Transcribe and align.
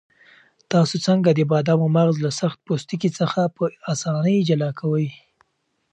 تاسو 0.71 0.95
څنګه 1.07 1.29
د 1.33 1.39
بادامو 1.51 1.87
مغز 1.97 2.17
له 2.25 2.31
سخت 2.41 2.57
پوستکي 2.65 3.09
څخه 3.19 3.41
په 3.55 3.63
اسانۍ 3.93 4.37
جلا 4.49 4.69
کوئ؟ 4.79 5.07